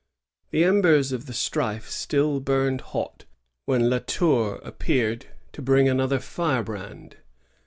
[0.49, 3.25] The embers of the strife still burned hot
[3.65, 7.17] when La Tour appeared to bring another firebrand.